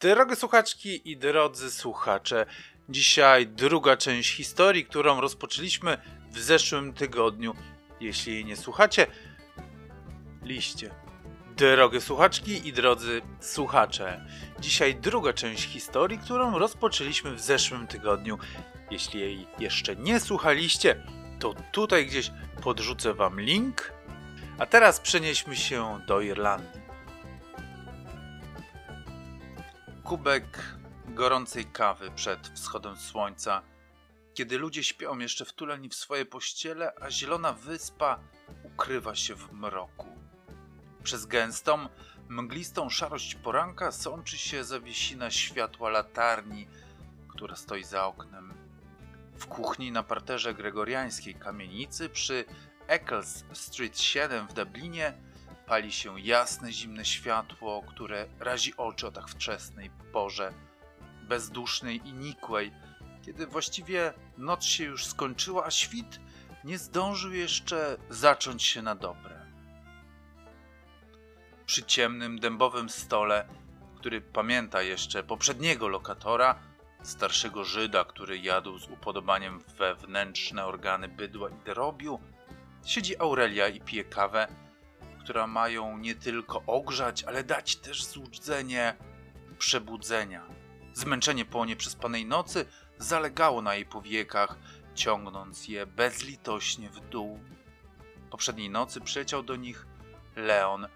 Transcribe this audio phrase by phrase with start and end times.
[0.00, 2.46] Drogie słuchaczki i drodzy słuchacze,
[2.88, 5.98] dzisiaj druga część historii, którą rozpoczęliśmy
[6.30, 7.54] w zeszłym tygodniu.
[8.00, 9.06] Jeśli jej nie słuchacie,
[10.42, 10.90] liście.
[11.56, 14.26] Drogie słuchaczki i drodzy słuchacze,
[14.60, 18.38] dzisiaj druga część historii, którą rozpoczęliśmy w zeszłym tygodniu.
[18.90, 21.04] Jeśli jej jeszcze nie słuchaliście,
[21.38, 22.30] to tutaj gdzieś
[22.62, 23.92] podrzucę wam link.
[24.58, 26.87] A teraz przenieśmy się do Irlandii.
[30.08, 30.76] Kubek
[31.08, 33.62] gorącej kawy przed wschodem słońca,
[34.34, 38.18] kiedy ludzie śpią jeszcze wtuleni w swoje pościele, a zielona wyspa
[38.64, 40.06] ukrywa się w mroku.
[41.02, 41.88] Przez gęstą,
[42.28, 46.68] mglistą szarość poranka sączy się zawiesina światła latarni,
[47.28, 48.54] która stoi za oknem.
[49.38, 52.44] W kuchni na parterze gregoriańskiej kamienicy przy
[52.86, 55.27] Eccles Street 7 w Dublinie
[55.68, 60.52] pali się jasne, zimne światło, które razi oczy o tak wczesnej porze,
[61.22, 62.72] bezdusznej i nikłej,
[63.22, 66.20] kiedy właściwie noc się już skończyła, a świt
[66.64, 69.46] nie zdążył jeszcze zacząć się na dobre.
[71.66, 73.48] Przy ciemnym, dębowym stole,
[73.96, 76.58] który pamięta jeszcze poprzedniego lokatora,
[77.02, 82.20] starszego Żyda, który jadł z upodobaniem wewnętrzne organy bydła i drobiu,
[82.84, 84.48] siedzi Aurelia i pije kawę,
[85.20, 88.96] która mają nie tylko ogrzać, ale dać też złudzenie
[89.58, 90.46] przebudzenia.
[90.92, 92.66] Zmęczenie po nieprzespanej nocy
[92.98, 94.58] zalegało na jej powiekach,
[94.94, 97.40] ciągnąc je bezlitośnie w dół.
[98.30, 99.86] Poprzedniej nocy przyleciał do nich
[100.36, 100.88] Leon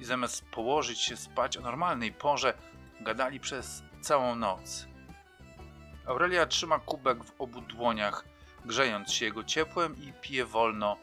[0.00, 2.54] i zamiast położyć się spać o normalnej porze,
[3.00, 4.86] gadali przez całą noc.
[6.06, 8.24] Aurelia trzyma kubek w obu dłoniach,
[8.64, 10.96] grzejąc się jego ciepłem i pije wolno,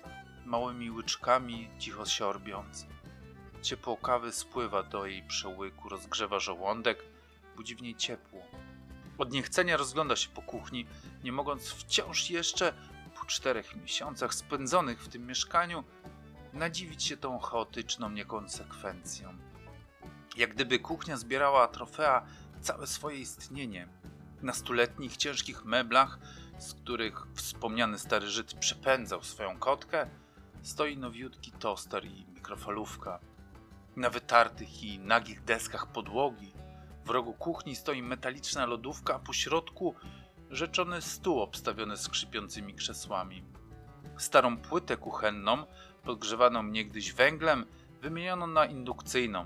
[0.46, 2.86] małymi łyczkami, cicho siorbiąc.
[3.62, 7.04] Ciepło kawy spływa do jej przełyku, rozgrzewa żołądek,
[7.56, 8.40] budzi w niej ciepło.
[9.18, 10.88] Od niechcenia rozgląda się po kuchni,
[11.24, 12.74] nie mogąc wciąż jeszcze,
[13.20, 15.84] po czterech miesiącach spędzonych w tym mieszkaniu,
[16.54, 19.38] nadziwić się tą chaotyczną niekonsekwencją.
[20.38, 22.26] Jak gdyby kuchnia zbierała trofea
[22.62, 23.88] całe swoje istnienie.
[24.42, 26.20] Na stuletnich, ciężkich meblach,
[26.58, 30.10] z których wspomniany stary Żyd przepędzał swoją kotkę,
[30.64, 33.20] stoi nowiutki toster i mikrofalówka.
[33.96, 36.54] Na wytartych i nagich deskach podłogi
[37.06, 39.96] w rogu kuchni stoi metaliczna lodówka, a po środku
[40.50, 43.44] rzeczony stół obstawiony skrzypiącymi krzesłami.
[44.18, 45.66] Starą płytę kuchenną,
[46.04, 47.66] podgrzewaną niegdyś węglem,
[48.02, 49.46] wymieniono na indukcyjną.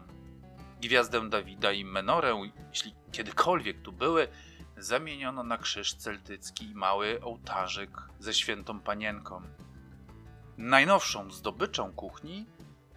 [0.82, 4.28] Gwiazdę Dawida i menorę, jeśli kiedykolwiek tu były,
[4.78, 9.42] zamieniono na krzyż celtycki i mały ołtarzyk ze świętą panienką.
[10.58, 12.46] Najnowszą zdobyczą kuchni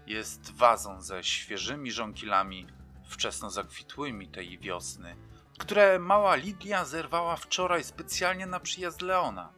[0.07, 2.67] jest wazon ze świeżymi żonkilami
[3.09, 5.17] wczesno zakwitłymi tej wiosny,
[5.59, 9.53] które mała Lidia zerwała wczoraj specjalnie na przyjazd Leona.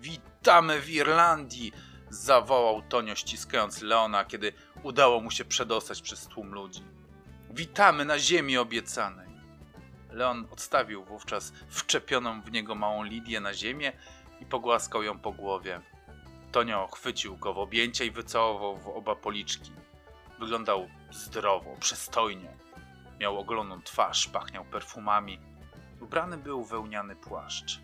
[0.00, 1.72] Witamy w Irlandii!
[2.10, 4.52] zawołał Tonio ściskając Leona, kiedy
[4.82, 6.82] udało mu się przedostać przez tłum ludzi.
[7.50, 9.28] Witamy na ziemi obiecanej!
[10.10, 13.92] Leon odstawił wówczas wczepioną w niego małą Lidię na ziemię
[14.40, 15.93] i pogłaskał ją po głowie.
[16.54, 19.72] Tonio chwycił go w objęcia i wycałował w oba policzki.
[20.38, 22.56] Wyglądał zdrowo, przystojnie.
[23.20, 25.40] Miał ogoloną twarz, pachniał perfumami.
[26.00, 27.80] Ubrany był wełniany płaszcz.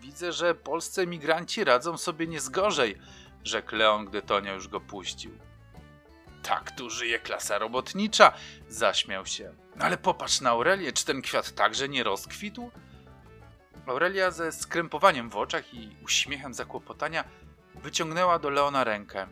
[0.00, 2.98] Widzę, że polscy emigranci radzą sobie nie zgorzej,
[3.44, 5.38] rzekł Leon, gdy Tonia już go puścił.
[6.42, 8.32] Tak tu żyje klasa robotnicza,
[8.68, 9.54] zaśmiał się.
[9.80, 12.70] Ale popatrz na Aurelię, czy ten kwiat także nie rozkwitł?
[13.86, 17.24] Aurelia ze skrępowaniem w oczach i uśmiechem zakłopotania
[17.74, 19.26] wyciągnęła do Leona rękę.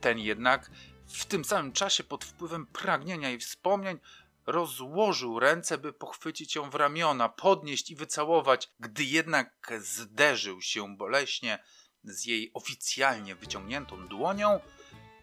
[0.00, 0.70] Ten jednak
[1.06, 3.98] w tym samym czasie pod wpływem pragnienia i wspomnień
[4.46, 11.58] rozłożył ręce, by pochwycić ją w ramiona, podnieść i wycałować, gdy jednak zderzył się boleśnie
[12.04, 14.60] z jej oficjalnie wyciągniętą dłonią,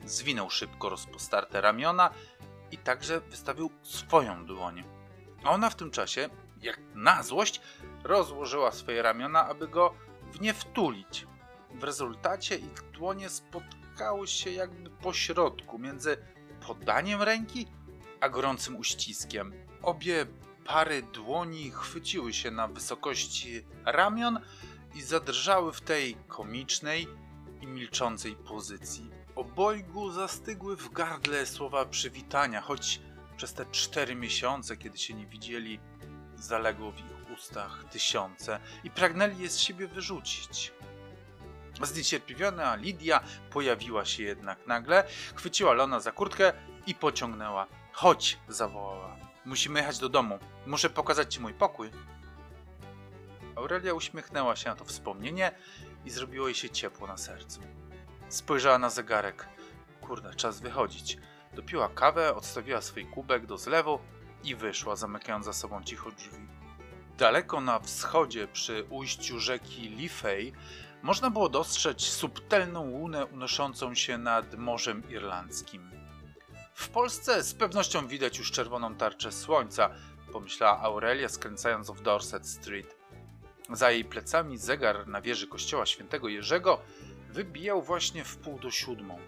[0.05, 2.09] zwinął szybko rozpostarte ramiona
[2.71, 4.83] i także wystawił swoją dłoń.
[5.43, 6.29] A ona w tym czasie,
[6.61, 7.61] jak na złość,
[8.03, 9.93] rozłożyła swoje ramiona, aby go
[10.31, 11.27] w nie wtulić.
[11.79, 16.17] W rezultacie ich dłonie spotkały się jakby po środku między
[16.67, 17.67] podaniem ręki
[18.19, 19.53] a gorącym uściskiem.
[19.81, 20.25] Obie
[20.65, 24.39] pary dłoni chwyciły się na wysokości ramion
[24.95, 27.07] i zadrżały w tej komicznej
[27.61, 29.09] i milczącej pozycji.
[29.35, 33.01] Obojgu zastygły w gardle słowa przywitania, choć
[33.37, 35.79] przez te cztery miesiące, kiedy się nie widzieli,
[36.35, 40.71] zaległo w ich ustach tysiące i pragnęli je z siebie wyrzucić.
[41.81, 45.03] Zniecierpliwiona Lidia pojawiła się jednak nagle,
[45.35, 46.53] chwyciła Lona za kurtkę
[46.87, 47.67] i pociągnęła.
[47.91, 49.15] Chodź, zawołała.
[49.45, 50.39] Musimy jechać do domu.
[50.65, 51.91] Muszę pokazać ci mój pokój.
[53.55, 55.51] Aurelia uśmiechnęła się na to wspomnienie
[56.05, 57.61] i zrobiło jej się ciepło na sercu.
[58.29, 59.47] Spojrzała na zegarek.
[60.01, 61.17] Kurde, czas wychodzić.
[61.53, 63.99] Dopiła kawę, odstawiła swój kubek do zlewu
[64.43, 66.47] i wyszła, zamykając za sobą cicho drzwi.
[67.17, 70.53] Daleko na wschodzie, przy ujściu rzeki Liffey,
[71.05, 75.91] można było dostrzec subtelną łunę unoszącą się nad Morzem Irlandzkim.
[76.73, 79.89] W Polsce z pewnością widać już czerwoną tarczę słońca,
[80.31, 82.95] pomyślała Aurelia, skręcając w Dorset Street.
[83.69, 86.81] Za jej plecami zegar na wieży kościoła świętego Jerzego
[87.29, 89.19] wybijał właśnie w pół do siódmą.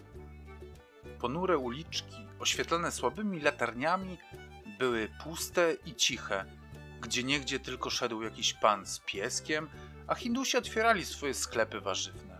[1.19, 4.17] Ponure uliczki, oświetlone słabymi latarniami,
[4.79, 6.45] były puste i ciche,
[7.01, 9.69] gdzie niegdzie tylko szedł jakiś pan z pieskiem,
[10.07, 12.37] a Hindusi otwierali swoje sklepy warzywne.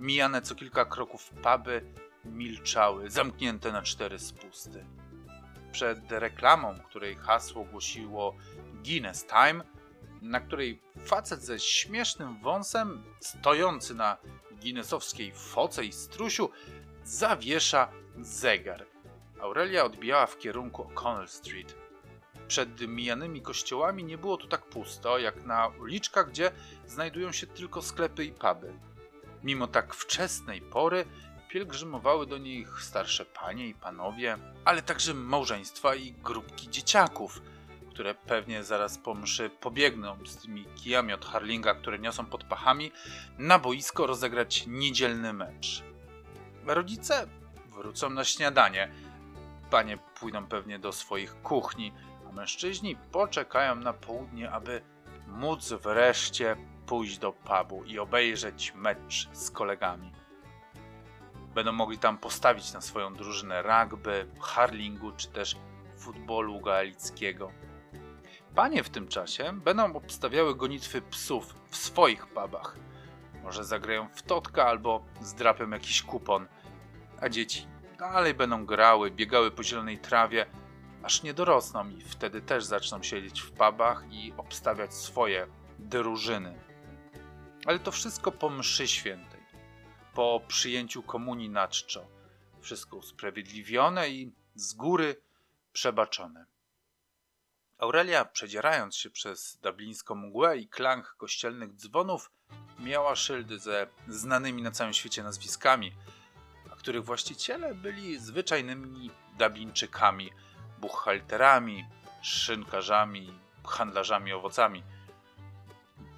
[0.00, 1.82] Mijane co kilka kroków puby
[2.24, 4.84] milczały, zamknięte na cztery spusty.
[5.72, 8.36] Przed reklamą, której hasło głosiło
[8.84, 9.64] Guinness Time,
[10.22, 14.16] na której facet ze śmiesznym wąsem, stojący na
[14.62, 16.50] guinnessowskiej foce i strusiu,
[17.04, 17.88] zawiesza
[18.20, 18.86] zegar.
[19.40, 21.87] Aurelia odbijała w kierunku O'Connell Street.
[22.48, 26.50] Przed mijanymi kościołami nie było tu tak pusto, jak na uliczkach, gdzie
[26.86, 28.72] znajdują się tylko sklepy i puby.
[29.42, 31.04] Mimo tak wczesnej pory
[31.48, 37.42] pielgrzymowały do nich starsze panie i panowie, ale także małżeństwa i grupki dzieciaków,
[37.90, 42.92] które pewnie zaraz po mszy pobiegną z tymi kijami od Harlinga, które niosą pod pachami,
[43.38, 45.82] na boisko rozegrać niedzielny mecz.
[46.66, 47.26] Rodzice
[47.66, 48.92] wrócą na śniadanie.
[49.70, 51.92] Panie pójdą pewnie do swoich kuchni,
[52.38, 54.82] mężczyźni poczekają na południe, aby
[55.26, 56.56] móc wreszcie
[56.86, 60.12] pójść do pubu i obejrzeć mecz z kolegami.
[61.54, 65.56] Będą mogli tam postawić na swoją drużynę rugby, harlingu czy też
[65.96, 67.52] futbolu galickiego.
[68.54, 72.76] Panie w tym czasie będą obstawiały gonitwy psów w swoich pubach.
[73.42, 76.46] Może zagrają w totka albo zdrapią jakiś kupon,
[77.20, 77.66] a dzieci
[77.98, 80.46] dalej będą grały, biegały po zielonej trawie,
[81.02, 85.46] aż nie dorosną i wtedy też zaczną siedzieć w pubach i obstawiać swoje
[85.78, 86.58] drużyny.
[87.66, 89.40] Ale to wszystko po mszy świętej,
[90.14, 92.06] po przyjęciu komunii na czczo.
[92.60, 95.22] Wszystko usprawiedliwione i z góry
[95.72, 96.46] przebaczone.
[97.78, 102.30] Aurelia, przedzierając się przez dublińską mgłę i klang kościelnych dzwonów,
[102.78, 105.92] miała szyldy ze znanymi na całym świecie nazwiskami,
[106.72, 110.30] a których właściciele byli zwyczajnymi Dublińczykami,
[110.80, 111.86] buchhalterami,
[112.22, 113.32] szynkarzami,
[113.64, 114.82] handlarzami owocami.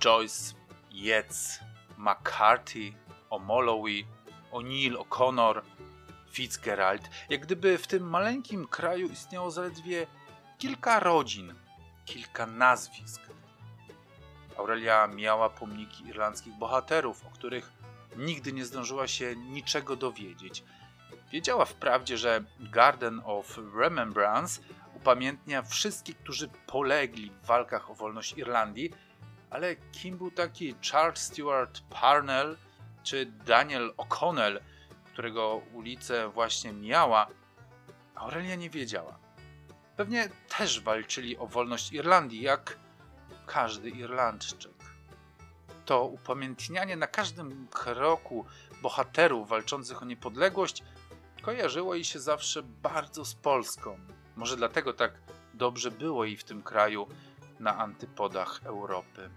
[0.05, 0.55] Joyce,
[0.91, 1.61] Yates,
[1.99, 2.93] McCarthy,
[3.31, 4.05] O'Malloway,
[4.53, 5.63] O'Neill, O'Connor,
[6.31, 10.07] Fitzgerald, jak gdyby w tym maleńkim kraju istniało zaledwie
[10.59, 11.55] kilka rodzin,
[12.05, 13.21] kilka nazwisk.
[14.59, 17.73] Aurelia miała pomniki irlandzkich bohaterów, o których
[18.17, 20.65] nigdy nie zdążyła się niczego dowiedzieć.
[21.31, 24.61] Wiedziała wprawdzie, że Garden of Remembrance
[24.95, 28.91] upamiętnia wszystkich, którzy polegli w walkach o wolność Irlandii,
[29.51, 32.57] ale kim był taki Charles Stewart Parnell
[33.03, 34.61] czy Daniel O'Connell,
[35.05, 37.27] którego ulicę właśnie miała,
[38.15, 39.19] Aurelia nie wiedziała.
[39.97, 40.29] Pewnie
[40.59, 42.79] też walczyli o wolność Irlandii, jak
[43.47, 44.71] każdy Irlandczyk.
[45.85, 48.47] To upamiętnianie na każdym kroku
[48.83, 50.83] bohaterów walczących o niepodległość
[51.41, 53.99] kojarzyło jej się zawsze bardzo z Polską.
[54.37, 55.13] Może dlatego tak
[55.55, 57.09] dobrze było jej w tym kraju
[57.61, 59.31] na antypodach Europy.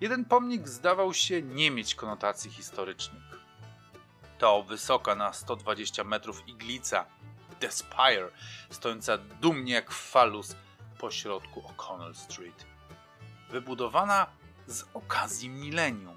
[0.00, 3.22] Jeden pomnik zdawał się nie mieć konotacji historycznych.
[4.38, 7.06] To wysoka na 120 metrów iglica
[7.60, 8.30] The Spire,
[8.70, 10.56] stojąca dumnie jak falus
[10.98, 12.66] pośrodku O'Connell Street.
[13.50, 14.26] Wybudowana
[14.66, 16.16] z okazji milenium,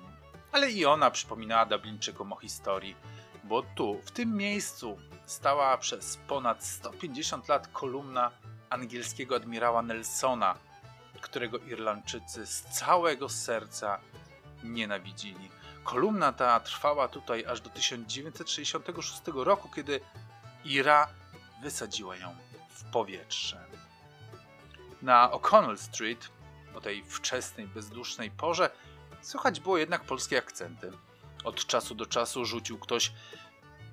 [0.51, 2.95] ale i ona przypominała Dublińczykom o historii,
[3.43, 8.31] bo tu, w tym miejscu, stała przez ponad 150 lat kolumna
[8.69, 10.55] angielskiego admirała Nelsona,
[11.21, 13.99] którego Irlandczycy z całego serca
[14.63, 15.49] nienawidzili.
[15.83, 19.99] Kolumna ta trwała tutaj aż do 1966 roku, kiedy
[20.65, 21.07] Ira
[21.61, 22.35] wysadziła ją
[22.69, 23.65] w powietrze.
[25.01, 26.29] Na O'Connell Street,
[26.75, 28.69] o tej wczesnej, bezdusznej porze,
[29.21, 30.91] słychać było jednak polskie akcenty.
[31.43, 33.11] Od czasu do czasu rzucił ktoś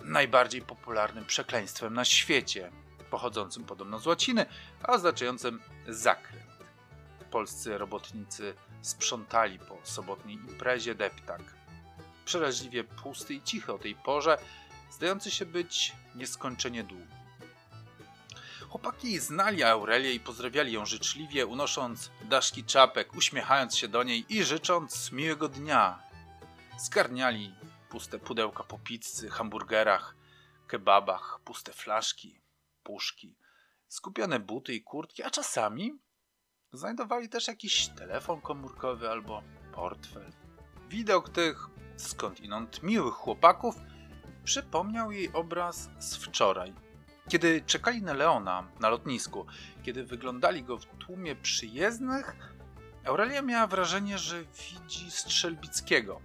[0.04, 2.70] najbardziej popularnym przekleństwem na świecie,
[3.10, 4.46] pochodzącym podobno z łaciny,
[4.82, 6.50] a oznaczającym zakręt.
[7.30, 11.42] Polscy robotnicy sprzątali po sobotniej imprezie deptak.
[12.24, 14.38] Przeraźliwie pusty i cichy o tej porze,
[14.90, 17.20] zdający się być nieskończenie długi.
[18.68, 24.44] Chłopaki znali Aurelię i pozdrawiali ją życzliwie, unosząc daszki czapek, uśmiechając się do niej i
[24.44, 26.09] życząc miłego dnia.
[26.80, 27.54] Zgarniali
[27.88, 30.16] puste pudełka po pizzy, hamburgerach,
[30.66, 32.40] kebabach, puste flaszki,
[32.82, 33.36] puszki,
[33.88, 35.98] skupione buty i kurtki, a czasami
[36.72, 40.32] znajdowali też jakiś telefon komórkowy albo portfel.
[40.88, 43.74] Widok tych skądinąd miłych chłopaków
[44.44, 46.74] przypomniał jej obraz z wczoraj.
[47.28, 49.46] Kiedy czekali na Leona na lotnisku,
[49.82, 52.36] kiedy wyglądali go w tłumie przyjezdnych,
[53.04, 56.20] Aurelia miała wrażenie, że widzi Strzelbickiego,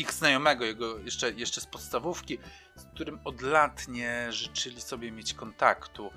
[0.00, 2.38] ich znajomego, jego jeszcze, jeszcze z podstawówki,
[2.76, 6.10] z którym od lat nie życzyli sobie mieć kontaktu.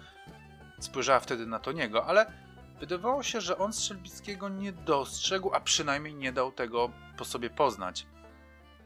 [0.80, 2.34] Spojrzała wtedy na Toniego, ale
[2.80, 8.08] wydawało się, że on Strzelbickiego nie dostrzegł, a przynajmniej nie dał tego po sobie poznać.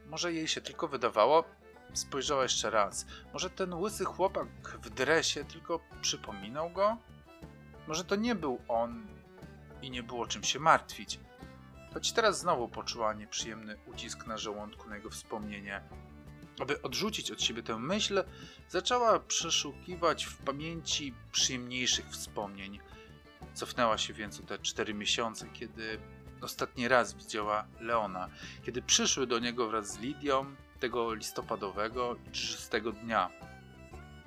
[0.05, 1.43] Może jej się tylko wydawało,
[1.93, 3.05] spojrzała jeszcze raz.
[3.33, 4.47] Może ten łysy chłopak
[4.81, 6.97] w dresie tylko przypominał go?
[7.87, 9.07] Może to nie był on
[9.81, 11.19] i nie było czym się martwić.
[11.95, 15.81] Choć teraz znowu poczuła nieprzyjemny ucisk na żołądku na jego wspomnienie.
[16.59, 18.23] Aby odrzucić od siebie tę myśl,
[18.69, 22.79] zaczęła przeszukiwać w pamięci przyjemniejszych wspomnień.
[23.53, 25.99] Cofnęła się więc o te cztery miesiące, kiedy
[26.41, 28.29] ostatni raz widziała Leona,
[28.63, 33.29] kiedy przyszły do niego wraz z Lidią tego listopadowego i czystego dnia.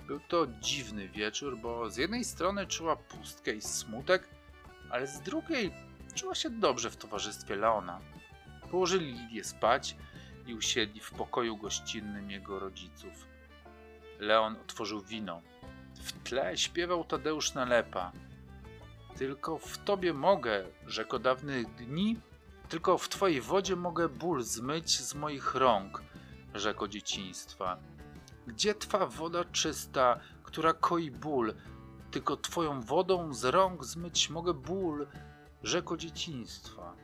[0.07, 4.29] Był to dziwny wieczór, bo z jednej strony czuła pustkę i smutek,
[4.91, 5.88] ale z drugiej
[6.19, 8.01] czuła się dobrze w towarzystwie Leona.
[8.71, 9.97] Położyli Lidię spać
[10.47, 13.27] i usiedli w pokoju gościnnym jego rodziców.
[14.19, 15.43] Leon otworzył wino.
[15.95, 18.13] W tle śpiewał Tadeusz Nalepa.
[19.17, 22.17] Tylko w tobie mogę, rzeko dawnych dni,
[22.69, 26.03] tylko w twojej wodzie mogę ból zmyć z moich rąk,
[26.55, 27.79] rzeko dzieciństwa.
[28.47, 31.55] Gdzie twa woda czysta, która koi ból,
[32.11, 35.07] tylko twoją wodą z rąk zmyć mogę ból,
[35.63, 36.95] rzeko dzieciństwa.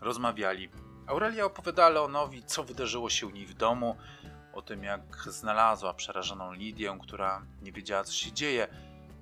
[0.00, 0.68] Rozmawiali.
[1.06, 3.96] Aurelia opowiadała Leonowi, co wydarzyło się u niej w domu,
[4.54, 8.68] o tym, jak znalazła przerażoną Lidię, która nie wiedziała, co się dzieje,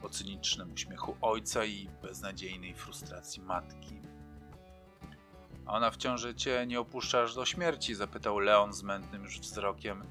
[0.02, 4.00] o cynicznym uśmiechu ojca i beznadziejnej frustracji matki.
[5.66, 7.94] A ona wciąż cię nie opuszcza aż do śmierci?
[7.94, 10.04] zapytał Leon z mętnym już wzrokiem.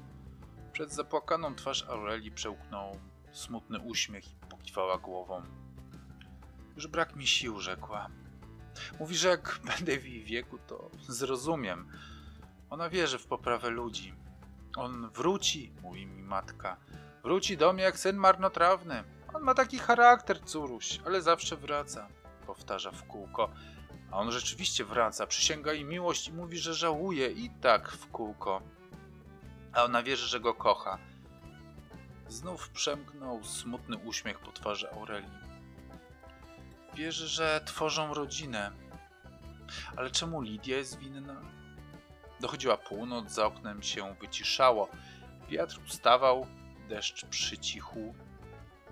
[0.72, 2.96] Przed zapłakaną twarz Aurelii przełknął
[3.32, 5.42] smutny uśmiech i pokiwała głową.
[6.76, 8.08] Już brak mi sił, rzekła.
[9.00, 11.88] Mówi, że jak będę w jej wieku, to zrozumiem.
[12.70, 14.14] Ona wierzy w poprawę ludzi.
[14.76, 16.76] On wróci, mówi mi matka.
[17.22, 19.04] Wróci do mnie jak syn marnotrawny.
[19.34, 22.08] On ma taki charakter, córuś, ale zawsze wraca,
[22.46, 23.50] powtarza w kółko.
[24.10, 28.62] A on rzeczywiście wraca, przysięga jej miłość i mówi, że żałuje i tak w kółko.
[29.72, 30.98] A ona wierzy, że go kocha.
[32.28, 35.45] Znów przemknął smutny uśmiech po twarzy Aurelii.
[36.96, 38.72] Wierzy, że tworzą rodzinę.
[39.96, 41.42] Ale czemu Lidia jest winna?
[42.40, 44.88] Dochodziła północ, za oknem się wyciszało.
[45.48, 46.46] Wiatr ustawał,
[46.88, 48.14] deszcz przycichł.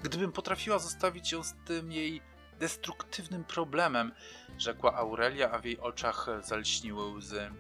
[0.03, 2.23] Gdybym potrafiła zostawić ją z tym jej
[2.59, 4.13] destruktywnym problemem,
[4.59, 7.51] rzekła Aurelia, a w jej oczach zalśniły łzy.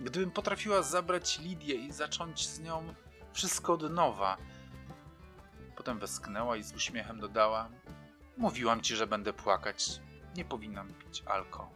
[0.00, 2.94] Gdybym potrafiła zabrać Lidię i zacząć z nią
[3.32, 4.36] wszystko od nowa.
[5.76, 7.68] Potem westchnęła i z uśmiechem dodała:
[8.36, 10.00] Mówiłam ci, że będę płakać.
[10.36, 11.70] Nie powinnam pić alko.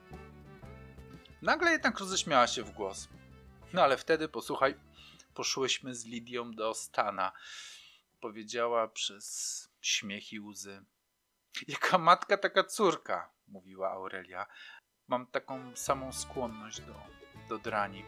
[1.42, 3.08] Nagle jednak roześmiała się w głos.
[3.72, 4.74] No ale wtedy, posłuchaj,
[5.34, 7.32] poszłyśmy z Lidią do Stana.
[8.20, 10.84] Powiedziała przez śmiech i łzy.
[11.68, 14.46] Jaka matka, taka córka, mówiła Aurelia.
[15.08, 16.94] Mam taką samą skłonność do,
[17.48, 18.04] do drani.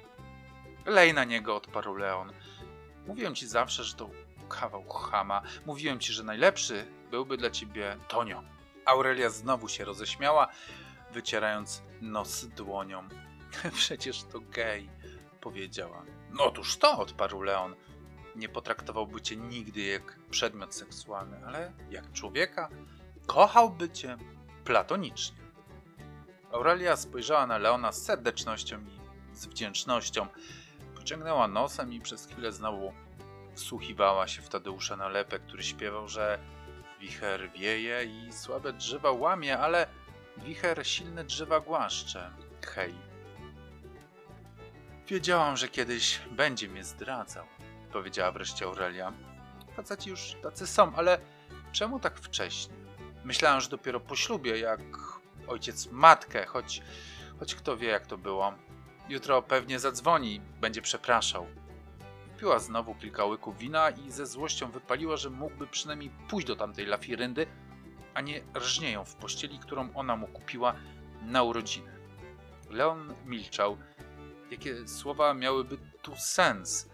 [0.87, 2.33] Lej na niego, odparł Leon.
[3.07, 4.11] Mówiłem ci zawsze, że to
[4.49, 5.43] kawał chama.
[5.67, 8.43] Mówiłem ci, że najlepszy byłby dla ciebie Tonio.
[8.85, 10.49] Aurelia znowu się roześmiała,
[11.13, 13.09] wycierając nos dłonią.
[13.75, 14.91] Przecież to gej,
[15.41, 16.03] powiedziała.
[16.31, 17.75] No otóż to, odparł Leon.
[18.37, 22.69] Nie potraktowałby cię nigdy jak przedmiot seksualny, ale jak człowieka
[23.27, 24.17] kochałby cię
[24.65, 25.39] platonicznie.
[26.53, 30.27] Aurelia spojrzała na Leona z serdecznością i z wdzięcznością.
[30.95, 32.93] Pociągnęła nosem i przez chwilę znowu
[33.59, 36.39] wsłuchiwała się w Tadeusza Nalepę, który śpiewał, że
[37.01, 39.87] wicher wieje i słabe drzewa łamie, ale
[40.37, 42.31] wicher silne drzewa głaszcze.
[42.75, 42.95] Hej.
[45.07, 47.47] Wiedziałam, że kiedyś będzie mnie zdradzał,
[47.93, 49.13] powiedziała wreszcie Aurelia.
[49.77, 51.19] Faceci już tacy są, ale
[51.73, 52.75] czemu tak wcześnie?
[53.25, 54.81] Myślałam, że dopiero po ślubie, jak
[55.47, 56.83] ojciec matkę, choć,
[57.39, 58.55] choć kto wie jak to było.
[59.09, 61.47] Jutro pewnie zadzwoni, będzie przepraszał.
[62.39, 66.87] Wypiła znowu kilka łyków wina i ze złością wypaliła, że mógłby przynajmniej pójść do tamtej
[66.87, 67.47] lafiryndy,
[68.15, 70.75] a nie rżnie ją w pościeli, którą ona mu kupiła
[71.23, 71.99] na urodziny.
[72.71, 73.79] Leon milczał.
[74.51, 76.89] Jakie słowa miałyby tu sens?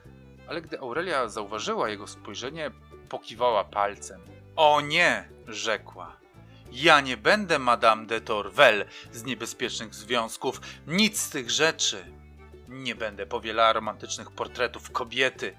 [0.48, 2.70] Ale gdy Aurelia zauważyła jego spojrzenie,
[3.08, 4.20] pokiwała palcem.
[4.56, 6.16] O nie, rzekła.
[6.72, 12.23] Ja nie będę Madame de Torvel z niebezpiecznych związków, nic z tych rzeczy.
[12.74, 15.56] Nie będę powielała romantycznych portretów kobiety.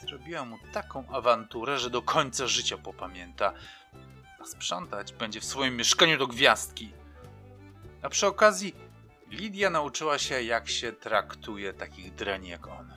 [0.00, 3.52] Zrobiła mu taką awanturę, że do końca życia popamięta.
[4.40, 6.92] A sprzątać będzie w swoim mieszkaniu do gwiazdki.
[8.02, 8.74] A przy okazji
[9.30, 12.92] Lidia nauczyła się, jak się traktuje takich drani jak on.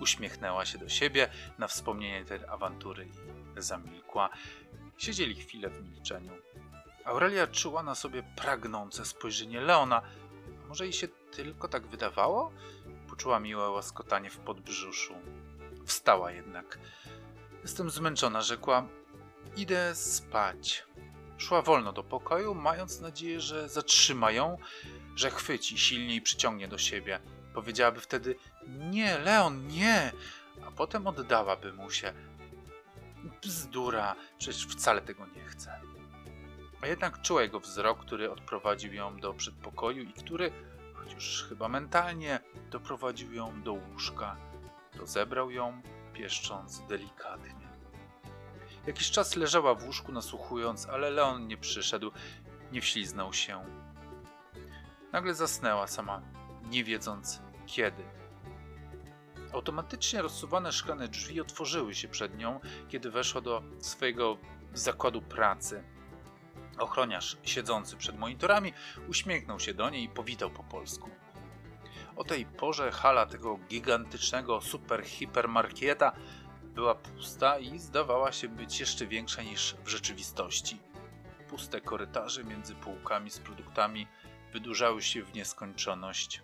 [0.00, 4.30] Uśmiechnęła się do siebie na wspomnienie tej awantury i zamilkła.
[4.98, 6.32] Siedzieli chwilę w milczeniu.
[7.04, 10.02] Aurelia czuła na sobie pragnące spojrzenie Leona.
[10.68, 12.52] Może jej się tylko tak wydawało?
[13.08, 15.14] Poczuła miłe łaskotanie w podbrzuszu.
[15.86, 16.78] Wstała jednak.
[17.62, 18.86] Jestem zmęczona, rzekła.
[19.56, 20.86] Idę spać.
[21.38, 24.58] Szła wolno do pokoju, mając nadzieję, że zatrzyma ją,
[25.16, 27.20] że chwyci, silniej przyciągnie do siebie.
[27.54, 30.12] Powiedziałaby wtedy: Nie, Leon, nie!
[30.66, 32.12] A potem oddałaby mu się.
[33.42, 35.80] Bzdura, przecież wcale tego nie chce.
[36.84, 40.52] A jednak czuła jego wzrok, który odprowadził ją do przedpokoju i który,
[40.94, 44.36] choć już chyba mentalnie, doprowadził ją do łóżka.
[44.96, 47.68] Rozebrał ją, pieszcząc delikatnie.
[48.86, 52.10] Jakiś czas leżała w łóżku nasłuchując, ale Leon nie przyszedł,
[52.72, 53.64] nie wśliznął się.
[55.12, 56.22] Nagle zasnęła sama,
[56.70, 58.04] nie wiedząc kiedy.
[59.52, 64.38] Automatycznie rozsuwane szklane drzwi otworzyły się przed nią, kiedy weszła do swojego
[64.74, 65.93] zakładu pracy.
[66.78, 68.72] Ochroniarz siedzący przed monitorami
[69.08, 71.10] uśmiechnął się do niej i powitał po polsku.
[72.16, 76.12] O tej porze hala tego gigantycznego super hipermarkieta
[76.62, 80.78] była pusta i zdawała się być jeszcze większa niż w rzeczywistości.
[81.48, 84.06] Puste korytarze między półkami z produktami
[84.52, 86.42] wydłużały się w nieskończoność.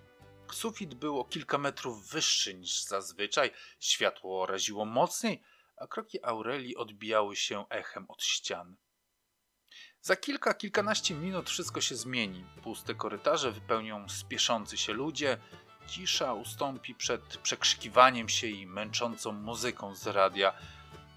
[0.52, 3.50] Sufit był o kilka metrów wyższy niż zazwyczaj,
[3.80, 5.42] światło raziło mocniej,
[5.76, 8.76] a kroki Aurelii odbijały się echem od ścian.
[10.02, 12.44] Za kilka, kilkanaście minut wszystko się zmieni.
[12.62, 15.38] Puste korytarze wypełnią spieszący się ludzie,
[15.86, 20.52] cisza ustąpi przed przekrzykiwaniem się i męczącą muzyką z radia,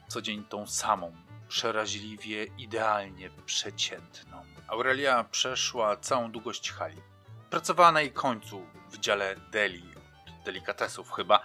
[0.08, 1.16] co dzień tą samą,
[1.48, 4.46] przeraźliwie, idealnie przeciętną.
[4.68, 7.02] Aurelia przeszła całą długość hali.
[7.50, 9.84] Pracowała na jej końcu, w dziale deli,
[10.28, 11.44] od delikatesów chyba.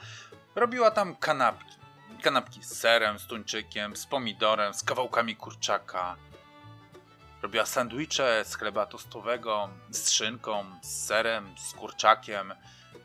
[0.55, 1.79] Robiła tam kanapki.
[2.23, 6.17] Kanapki z serem, z tuńczykiem, z pomidorem, z kawałkami kurczaka.
[7.43, 12.55] Robiła sandwicze z chleba tostowego, z szynką, z serem, z kurczakiem.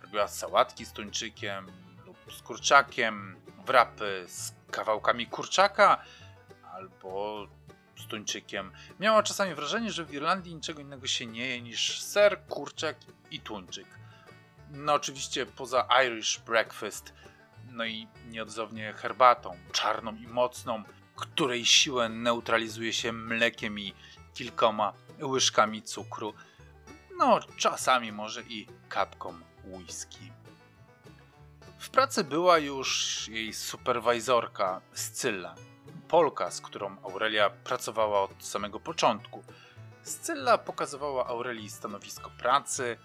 [0.02, 1.72] Robiła sałatki z tuńczykiem
[2.06, 6.04] lub z kurczakiem, wrapy z kawałkami kurczaka
[6.74, 7.48] albo
[7.98, 8.72] z tuńczykiem.
[9.00, 12.98] Miała czasami wrażenie, że w Irlandii niczego innego się nie je niż ser, kurczak
[13.32, 13.88] i tuńczyk.
[14.70, 17.14] No oczywiście poza Irish breakfast,
[17.72, 20.84] no i nieodzownie herbatą, czarną i mocną,
[21.16, 23.94] której siłę neutralizuje się mlekiem i
[24.34, 26.34] kilkoma łyżkami cukru.
[27.18, 29.34] No, czasami może i kapką
[29.66, 30.32] whisky.
[31.80, 35.56] W pracy była już jej superwajzorka Scylla,
[36.08, 39.44] Polka, z którą Aurelia pracowała od samego początku.
[40.04, 42.98] Scylla pokazywała Aurelii stanowisko pracy,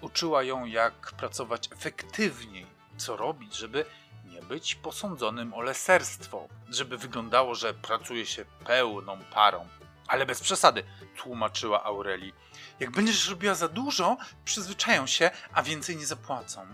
[0.00, 3.84] uczyła ją jak pracować efektywniej, co robić, żeby
[4.24, 9.68] nie być posądzonym o leserstwo, żeby wyglądało, że pracuje się pełną parą.
[10.08, 10.84] Ale bez przesady,
[11.16, 12.34] tłumaczyła Aurelii.
[12.80, 16.66] Jak będziesz robiła za dużo, przyzwyczają się, a więcej nie zapłacą.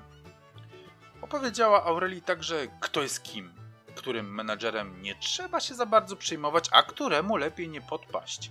[1.23, 3.55] Opowiedziała Aurelii także, kto jest kim,
[3.95, 8.51] którym menadżerem nie trzeba się za bardzo przejmować, a któremu lepiej nie podpaść.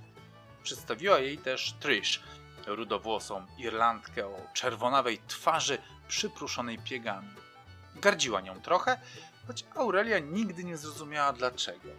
[0.63, 2.22] Przedstawiła jej też Trish,
[2.67, 7.30] rudowłosą Irlandkę o czerwonawej twarzy przypruszonej piegami.
[7.96, 9.00] Gardziła nią trochę,
[9.48, 11.89] choć Aurelia nigdy nie zrozumiała dlaczego.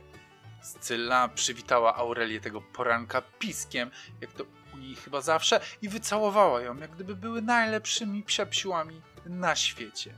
[0.63, 4.45] Scylla przywitała Aurelię tego poranka piskiem, jak to
[4.75, 10.15] u niej chyba zawsze, i wycałowała ją, jak gdyby były najlepszymi psiapsiłami na świecie.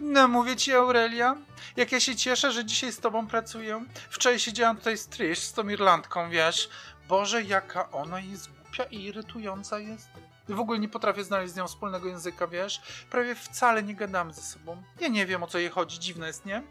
[0.00, 1.36] No mówię ci Aurelia,
[1.76, 3.84] jak ja się cieszę, że dzisiaj z tobą pracuję.
[4.10, 6.68] Wczoraj siedziałam tutaj z Trish, z tą Irlandką, wiesz.
[7.08, 10.08] Boże, jaka ona jest głupia i irytująca jest.
[10.48, 12.82] W ogóle nie potrafię znaleźć z nią wspólnego języka, wiesz.
[13.10, 14.82] Prawie wcale nie gadamy ze sobą.
[15.00, 16.62] Ja nie wiem o co jej chodzi, dziwne jest, nie?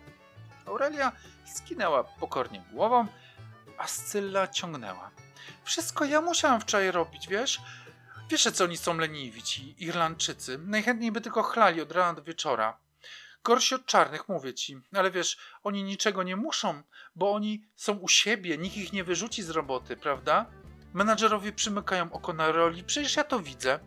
[0.65, 1.11] Aurelia
[1.45, 3.07] skinęła pokornie głową,
[3.77, 5.11] a Scylla ciągnęła.
[5.63, 7.61] Wszystko ja musiałam wczoraj robić, wiesz?
[8.29, 10.57] Wiesz, co oni są leniwi, ci Irlandczycy.
[10.57, 12.77] Najchętniej by tylko chlali od rana do wieczora.
[13.43, 14.81] Gorsi od czarnych, mówię ci.
[14.93, 16.83] Ale wiesz, oni niczego nie muszą,
[17.15, 20.45] bo oni są u siebie, nikt ich nie wyrzuci z roboty, prawda?
[20.93, 23.79] Menadżerowie przymykają oko na roli, przecież ja to widzę.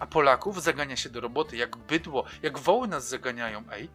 [0.00, 3.90] A Polaków zagania się do roboty jak bydło, jak woły nas zaganiają, ej.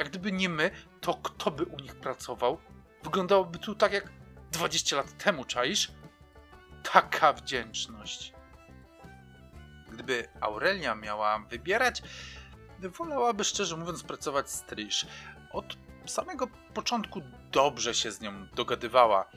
[0.00, 2.58] A gdyby nie my, to kto by u nich pracował?
[3.02, 4.12] Wyglądałoby tu tak jak
[4.52, 5.92] 20 lat temu, czaisz?
[6.92, 8.32] Taka wdzięczność.
[9.92, 12.02] Gdyby Aurelia miała wybierać,
[12.78, 15.06] wolałaby szczerze mówiąc pracować z Trish.
[15.52, 17.20] Od samego początku
[17.52, 19.30] dobrze się z nią dogadywała.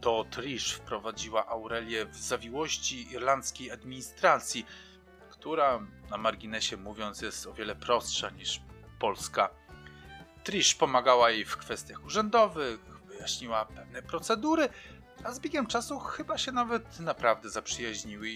[0.00, 4.66] To Trish wprowadziła Aurelię w zawiłości irlandzkiej administracji,
[5.30, 8.60] która na marginesie mówiąc jest o wiele prostsza niż
[8.98, 9.65] polska.
[10.46, 14.68] Trish pomagała jej w kwestiach urzędowych, wyjaśniła pewne procedury,
[15.24, 18.28] a z biegiem czasu chyba się nawet naprawdę zaprzyjaźniły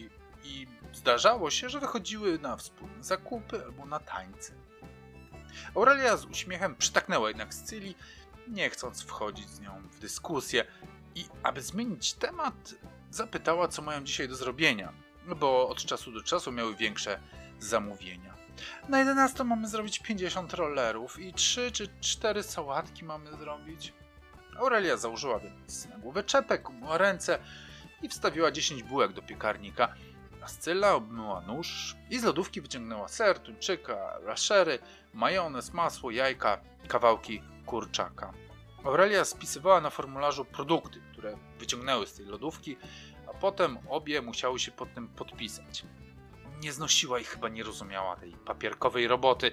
[0.44, 4.52] i, zdarzało się, że wychodziły na wspólne zakupy albo na tańce.
[5.74, 7.94] Aurelia z uśmiechem przytaknęła jednak Scyli,
[8.48, 10.64] nie chcąc wchodzić z nią w dyskusję
[11.14, 12.74] i aby zmienić temat,
[13.10, 14.92] zapytała, co mają dzisiaj do zrobienia,
[15.36, 17.20] bo od czasu do czasu miały większe
[17.58, 18.39] zamówienia.
[18.88, 23.92] Na 11 mamy zrobić 50 rollerów i 3 czy 4 sałatki mamy zrobić.
[24.58, 27.38] Aurelia założyła więc na głowę czepek, umyła ręce
[28.02, 29.94] i wstawiła 10 bułek do piekarnika,
[30.42, 34.78] a Scylla obmyła nóż i z lodówki wyciągnęła ser, tuńczyka, raszery,
[35.14, 38.32] majonez, masło, jajka, kawałki kurczaka.
[38.84, 42.76] Aurelia spisywała na formularzu produkty, które wyciągnęły z tej lodówki,
[43.28, 45.84] a potem obie musiały się pod tym podpisać.
[46.60, 49.50] Nie znosiła i chyba nie rozumiała tej papierkowej roboty.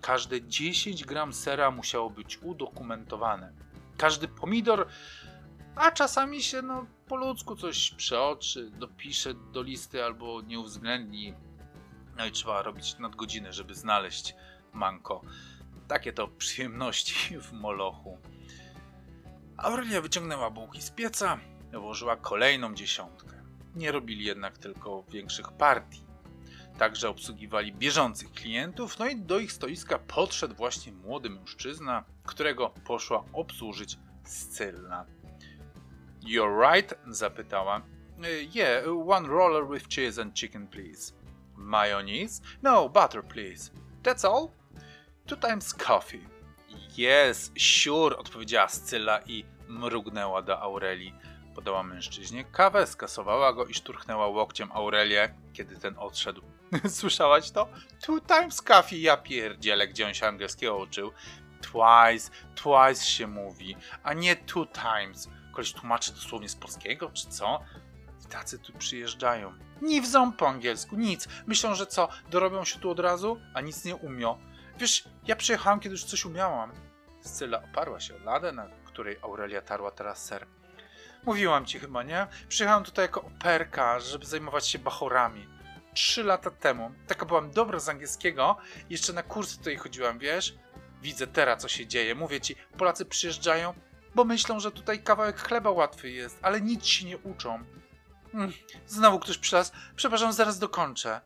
[0.00, 3.52] Każde 10 gram sera musiało być udokumentowane.
[3.96, 4.86] Każdy pomidor,
[5.76, 11.34] a czasami się no, po ludzku coś przeoczy, dopisze do listy albo nie uwzględni.
[12.16, 14.34] No i trzeba robić nadgodziny, żeby znaleźć
[14.72, 15.22] manko.
[15.88, 18.18] Takie to przyjemności w molochu.
[19.56, 21.38] Aurelia wyciągnęła bułki z pieca,
[21.72, 23.42] włożyła kolejną dziesiątkę.
[23.74, 26.11] Nie robili jednak tylko większych partii.
[26.78, 33.24] Także obsługiwali bieżących klientów, no i do ich stoiska podszedł właśnie młody mężczyzna, którego poszła
[33.32, 35.06] obsłużyć Scylla.
[36.22, 36.94] You're right?
[37.06, 37.82] zapytała.
[38.54, 41.12] Yeah, one roller with cheese and chicken, please.
[41.56, 42.42] Mayonnaise?
[42.62, 43.70] No, butter, please.
[44.02, 44.48] That's all?
[45.26, 46.26] Two times coffee.
[46.98, 51.14] Yes, sure, odpowiedziała Scylla i mrugnęła do Aurelii.
[51.54, 56.42] Podała mężczyźnie kawę, skasowała go i szturchnęła łokciem Aurelię, kiedy ten odszedł.
[56.88, 57.68] Słyszałaś to?
[58.00, 61.12] Two times coffee, ja pierdzielę, gdzie on się angielskiego uczył.
[61.60, 65.28] Twice, twice się mówi, a nie two times.
[65.52, 67.60] Koleś tłumaczy dosłownie z polskiego, czy co?
[68.24, 69.54] I tacy tu przyjeżdżają.
[69.82, 71.28] Nie wzą po angielsku, nic.
[71.46, 74.38] Myślą, że co, dorobią się tu od razu, a nic nie umią.
[74.78, 76.72] Wiesz, ja przyjechałam, kiedy już coś umiałam.
[77.20, 80.46] Scylla oparła się o ladę, na której Aurelia tarła teraz ser.
[81.24, 82.26] Mówiłam ci chyba, nie?
[82.48, 85.51] Przyjechałam tutaj jako operka, żeby zajmować się bachorami.
[85.94, 86.92] Trzy lata temu.
[87.06, 88.56] Taka byłam dobra z angielskiego.
[88.90, 90.54] Jeszcze na kursy tutaj chodziłam, wiesz?
[91.02, 92.14] Widzę teraz, co się dzieje.
[92.14, 93.74] Mówię ci, Polacy przyjeżdżają,
[94.14, 97.64] bo myślą, że tutaj kawałek chleba łatwy jest, ale nic się nie uczą.
[98.34, 98.52] Mm,
[98.86, 99.72] znowu ktoś przylazł.
[99.96, 101.20] Przepraszam, zaraz dokończę.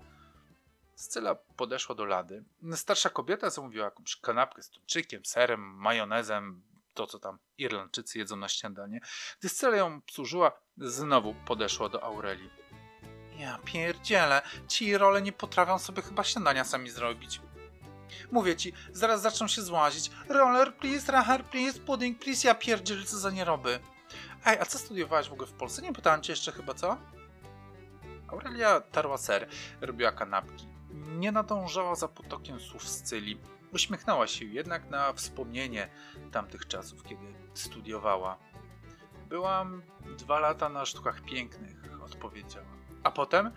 [0.94, 2.44] Scyla podeszła do lady.
[2.74, 6.62] Starsza kobieta zamówiła jakąś kanapkę z tuńczykiem, serem, majonezem,
[6.94, 9.00] to co tam Irlandczycy jedzą na śniadanie.
[9.40, 12.50] Gdy Scyla ją obsłużyła, znowu podeszła do Aurelii.
[13.38, 17.40] Ja pierdzielę, ci role nie potrafią sobie chyba śniadania sami zrobić.
[18.32, 20.10] Mówię ci, zaraz zaczną się złazić.
[20.28, 23.80] Roller, please, raher, please, pudding, please, ja pierdzielę, co za nieroby.
[24.46, 25.82] Ej, a co studiowałaś w ogóle w Polsce?
[25.82, 26.96] Nie pytałem cię jeszcze chyba, co?
[28.28, 29.48] Aurelia tarła ser,
[29.80, 30.68] robiła kanapki.
[30.92, 33.38] Nie nadążała za potokiem słów Scyli.
[33.72, 35.88] Uśmiechnęła się jednak na wspomnienie
[36.32, 38.38] tamtych czasów, kiedy studiowała.
[39.28, 39.82] Byłam
[40.18, 42.75] dwa lata na sztukach pięknych, odpowiedziała.
[43.06, 43.50] A potem?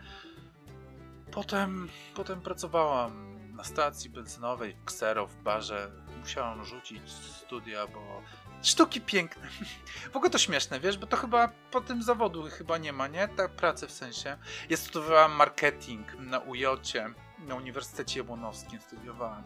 [1.31, 5.91] Potem, potem pracowałam na stacji benzynowej, w Ksero, w barze.
[6.19, 8.21] Musiałam rzucić studia, bo
[8.63, 9.47] sztuki piękne.
[10.13, 13.27] W ogóle to śmieszne, wiesz, bo to chyba po tym zawodu chyba nie ma, nie?
[13.27, 14.37] Tak pracy w sensie.
[14.69, 16.65] Ja studiowałam marketing na UJ,
[17.39, 19.43] na Uniwersytecie Jablonowskim studiowałam.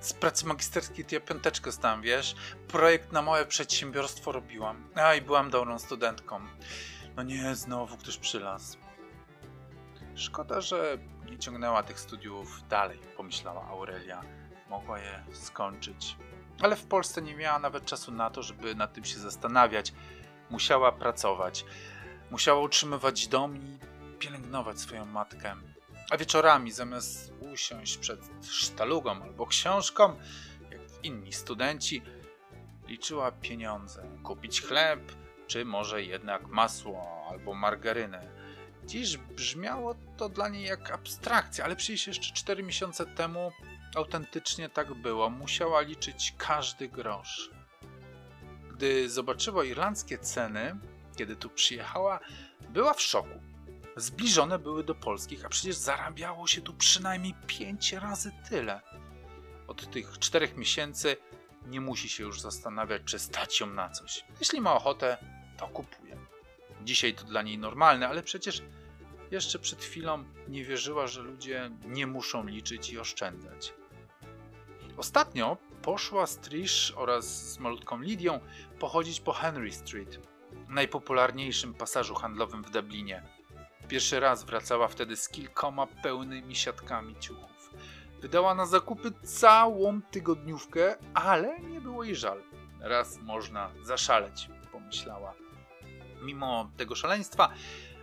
[0.00, 2.34] Z pracy magisterskiej to ja piąteczkę stałam, wiesz?
[2.68, 4.88] Projekt na małe przedsiębiorstwo robiłam.
[4.94, 6.40] A i byłam dobrą studentką.
[7.16, 8.83] No nie, znowu ktoś przylazł.
[10.14, 10.98] Szkoda, że
[11.30, 14.22] nie ciągnęła tych studiów dalej, pomyślała Aurelia.
[14.70, 16.16] Mogła je skończyć.
[16.60, 19.92] Ale w Polsce nie miała nawet czasu na to, żeby nad tym się zastanawiać.
[20.50, 21.64] Musiała pracować.
[22.30, 23.78] Musiała utrzymywać dom i
[24.18, 25.56] pielęgnować swoją matkę.
[26.10, 30.18] A wieczorami, zamiast usiąść przed sztalugą albo książką,
[30.70, 32.02] jak inni studenci,
[32.86, 34.06] liczyła pieniądze.
[34.22, 35.00] Kupić chleb,
[35.46, 38.43] czy może jednak masło albo margarynę.
[38.86, 43.52] Dziś brzmiało to dla niej jak abstrakcja, ale przecież jeszcze 4 miesiące temu
[43.96, 45.30] autentycznie tak było.
[45.30, 47.50] Musiała liczyć każdy grosz.
[48.72, 50.76] Gdy zobaczyła irlandzkie ceny,
[51.16, 52.20] kiedy tu przyjechała,
[52.68, 53.40] była w szoku.
[53.96, 58.80] Zbliżone były do polskich, a przecież zarabiało się tu przynajmniej 5 razy tyle.
[59.66, 61.16] Od tych czterech miesięcy
[61.66, 64.24] nie musi się już zastanawiać, czy stać ją na coś.
[64.40, 65.18] Jeśli ma ochotę,
[65.58, 66.03] to kupuje.
[66.84, 68.62] Dzisiaj to dla niej normalne, ale przecież
[69.30, 73.74] jeszcze przed chwilą nie wierzyła, że ludzie nie muszą liczyć i oszczędzać.
[74.96, 78.40] Ostatnio poszła z Trish oraz z malutką Lidią
[78.78, 80.20] pochodzić po Henry Street,
[80.68, 83.22] najpopularniejszym pasażu handlowym w Dublinie.
[83.88, 87.70] Pierwszy raz wracała wtedy z kilkoma pełnymi siatkami ciuchów.
[88.20, 92.42] Wydała na zakupy całą tygodniówkę, ale nie było jej żal.
[92.80, 95.43] Raz można zaszaleć, pomyślała.
[96.24, 97.48] Mimo tego szaleństwa,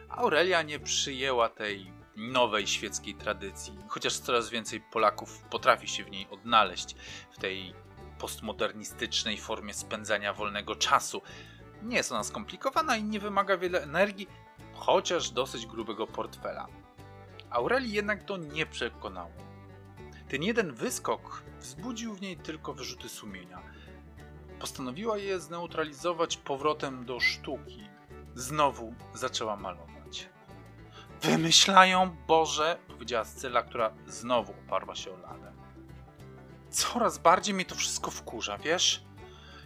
[0.09, 6.27] Aurelia nie przyjęła tej nowej świeckiej tradycji, chociaż coraz więcej Polaków potrafi się w niej
[6.31, 6.95] odnaleźć,
[7.31, 7.73] w tej
[8.19, 11.21] postmodernistycznej formie spędzania wolnego czasu.
[11.83, 14.27] Nie jest ona skomplikowana i nie wymaga wiele energii,
[14.73, 16.67] chociaż dosyć grubego portfela.
[17.49, 19.31] Aurelii jednak to nie przekonało.
[20.29, 23.61] Ten jeden wyskok wzbudził w niej tylko wyrzuty sumienia.
[24.59, 27.90] Postanowiła je zneutralizować powrotem do sztuki.
[28.35, 30.29] Znowu zaczęła malować.
[31.21, 35.53] Wymyślają, Boże, powiedziała Scylla, która znowu oparła się o ladę.
[36.69, 39.03] Coraz bardziej mnie to wszystko wkurza, wiesz?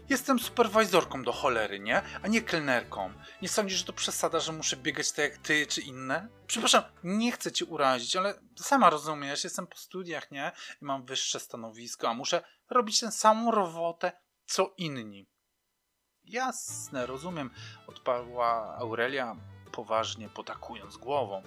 [0.10, 2.02] Jestem superwajzorką do cholery, nie?
[2.24, 3.14] A nie kelnerką.
[3.42, 6.28] Nie sądzisz, że to przesada, że muszę biegać tak jak ty czy inne?
[6.48, 10.52] Przepraszam, nie chcę cię urazić, ale sama rozumiesz, jestem po studiach, nie?
[10.82, 14.12] I mam wyższe stanowisko, a muszę robić tę samą robotę,
[14.46, 15.28] co inni.
[16.28, 17.50] Jasne, rozumiem,
[17.88, 19.36] odparła Aurelia,
[19.72, 21.44] poważnie potakując głową.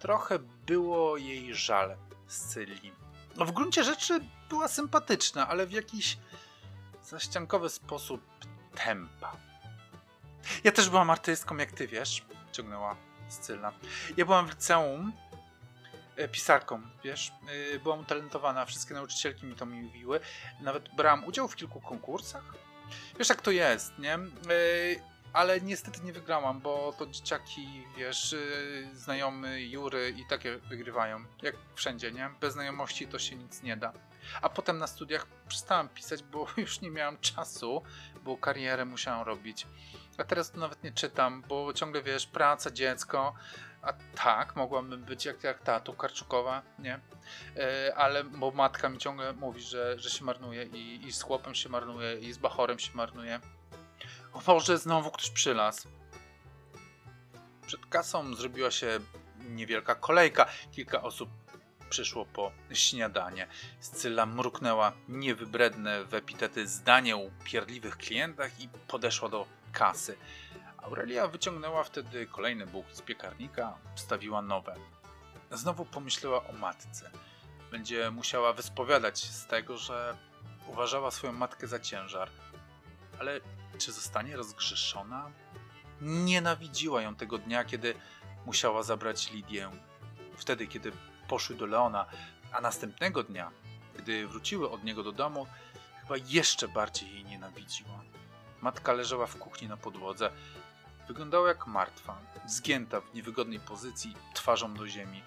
[0.00, 2.92] Trochę było jej żal Scylli.
[3.36, 6.18] No w gruncie rzeczy była sympatyczna, ale w jakiś
[7.02, 8.20] zaściankowy sposób
[8.74, 9.36] tempa.
[10.64, 12.96] Ja też byłam artystką, jak ty wiesz, ciągnęła
[13.28, 13.72] Scylla.
[14.16, 15.12] Ja byłam w liceum
[16.16, 17.32] e, pisarką, wiesz,
[17.74, 20.20] e, byłam utalentowana, wszystkie nauczycielki mi to mówiły.
[20.60, 22.54] Nawet brałam udział w kilku konkursach.
[23.18, 24.14] Wiesz jak to jest, nie?
[24.14, 24.18] E,
[25.32, 28.36] ale niestety nie wygrałam, bo to dzieciaki, wiesz,
[28.92, 32.30] znajomy, jury i takie wygrywają, jak wszędzie, nie?
[32.40, 33.92] Bez znajomości to się nic nie da.
[34.42, 37.82] A potem na studiach przestałem pisać, bo już nie miałem czasu,
[38.24, 39.66] bo karierę musiałem robić.
[40.18, 43.34] A teraz to nawet nie czytam, bo ciągle wiesz, praca, dziecko.
[43.82, 47.00] A tak, mogłabym być jak, jak tatu Karczukowa, nie?
[47.56, 51.54] E, ale bo matka mi ciągle mówi, że, że się marnuje i, i z chłopem
[51.54, 53.40] się marnuje, i z bachorem się marnuje.
[54.32, 55.88] O Boże, znowu ktoś przylazł.
[57.66, 58.98] Przed kasą zrobiła się
[59.38, 60.46] niewielka kolejka.
[60.72, 61.30] Kilka osób
[61.90, 63.46] przyszło po śniadanie.
[63.80, 70.16] Scylla mruknęła niewybredne w epitety zdanie o pierdliwych klientach i podeszła do kasy.
[70.82, 74.76] Aurelia wyciągnęła wtedy kolejne bułki z piekarnika, wstawiła nowe.
[75.50, 77.10] Znowu pomyślała o matce.
[77.70, 80.16] Będzie musiała wyspowiadać z tego, że
[80.66, 82.30] uważała swoją matkę za ciężar.
[83.20, 83.40] Ale
[83.78, 85.30] czy zostanie rozgrzeszona?
[86.00, 87.94] Nienawidziła ją tego dnia, kiedy
[88.46, 89.70] musiała zabrać Lidię.
[90.36, 90.92] Wtedy, kiedy
[91.28, 92.06] poszły do Leona,
[92.52, 93.50] a następnego dnia,
[93.96, 95.46] gdy wróciły od niego do domu,
[96.00, 98.02] chyba jeszcze bardziej jej nienawidziła.
[98.60, 100.30] Matka leżała w kuchni na podłodze.
[101.08, 105.22] Wyglądała jak martwa, zgięta w niewygodnej pozycji, twarzą do ziemi.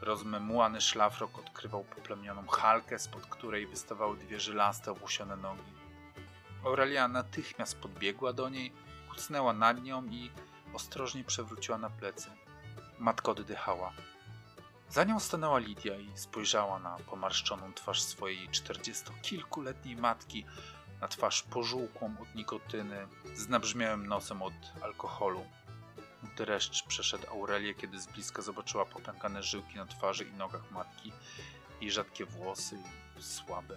[0.00, 5.72] Rozmemłany szlafrok odkrywał poplemnioną halkę, spod której wystawały dwie żylaste, owłosione nogi.
[6.64, 8.72] Aurelia natychmiast podbiegła do niej,
[9.08, 10.30] kucnęła nad nią i
[10.74, 12.30] ostrożnie przewróciła na plecy.
[12.98, 13.92] Matka oddychała.
[14.88, 20.46] Za nią stanęła Lidia i spojrzała na pomarszczoną twarz swojej czterdziestokilkuletniej matki,
[21.00, 25.46] na twarz pożółkłą od nikotyny, z nabrzmiałym nosem od alkoholu.
[26.36, 31.12] Dreszcz przeszedł Aurelię, kiedy z bliska zobaczyła popękane żyłki na twarzy i nogach matki,
[31.80, 32.78] i rzadkie włosy,
[33.20, 33.76] słabe.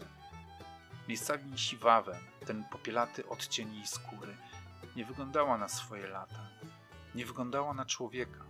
[1.08, 4.38] Miejscami siwawe, ten popielaty odcień jej skóry.
[4.96, 6.50] Nie wyglądała na swoje lata.
[7.16, 8.46] Nie wyglądała na człowieka.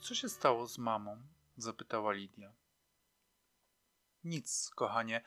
[0.00, 1.22] Co się stało z mamą?
[1.56, 2.52] zapytała Lidia.
[4.24, 5.22] Nic, kochanie,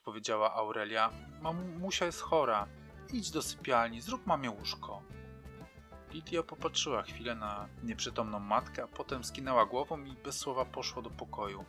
[0.00, 1.10] odpowiedziała Aurelia.
[1.40, 2.66] Mamusia jest chora.
[3.12, 5.02] Idź do sypialni, zrób mamie łóżko.
[6.10, 11.10] Lidia popatrzyła chwilę na nieprzytomną matkę, a potem skinęła głową i bez słowa poszła do
[11.10, 11.64] pokoju.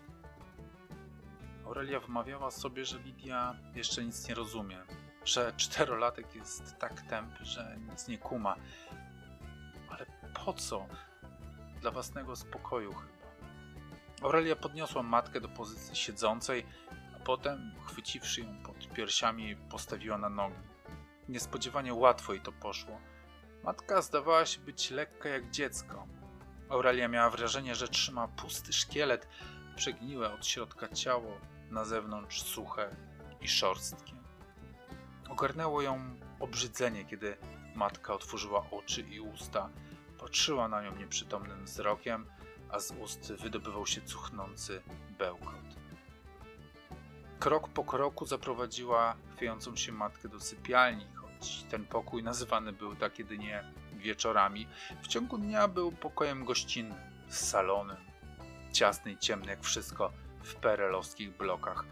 [1.66, 4.78] Aurelia wmawiała sobie, że Lidia jeszcze nic nie rozumie,
[5.26, 8.56] że czterolatek jest tak tępy, że nic nie kuma.
[9.90, 10.06] Ale
[10.46, 10.88] po co?
[11.82, 13.12] Dla własnego spokoju chyba.
[14.22, 16.66] Aurelia podniosła matkę do pozycji siedzącej,
[17.26, 20.56] potem, chwyciwszy ją pod piersiami, postawiła na nogi.
[21.30, 23.02] Niespodziewanie łatwo jej to poszło.
[23.64, 26.08] Matka zdawała się być lekka jak dziecko.
[26.70, 29.28] Aurelia miała wrażenie, że trzyma pusty szkielet,
[29.76, 31.38] przegniłe od środka ciało,
[31.70, 32.96] na zewnątrz suche
[33.42, 34.14] i szorstkie.
[35.30, 37.38] Ogarnęło ją obrzydzenie, kiedy
[37.76, 39.70] matka otworzyła oczy i usta.
[40.20, 42.26] Patrzyła na nią nieprzytomnym wzrokiem,
[42.70, 44.82] a z ust wydobywał się cuchnący
[45.18, 45.81] bełkot.
[47.42, 53.20] Krok po kroku zaprowadziła chwiejącą się matkę do sypialni, choć ten pokój nazywany był tak
[53.20, 54.68] jedynie wieczorami.
[55.04, 57.98] W ciągu dnia był pokojem gościnnym, z salonem,
[58.74, 60.12] ciasny i ciemny jak wszystko
[60.44, 61.86] w perelowskich blokach,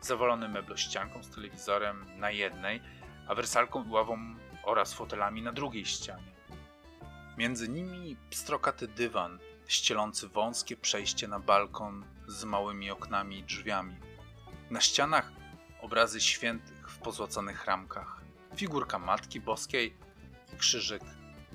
[0.00, 2.82] zawalony meblościanką z telewizorem na jednej,
[3.28, 4.34] a wersalką i ławą
[4.64, 6.32] oraz fotelami na drugiej ścianie.
[7.38, 14.11] Między nimi pstrokaty dywan, ścielący wąskie przejście na balkon z małymi oknami i drzwiami.
[14.72, 15.32] Na ścianach
[15.80, 18.20] obrazy świętych w pozłacanych ramkach,
[18.56, 19.96] figurka Matki Boskiej
[20.54, 21.02] i krzyżyk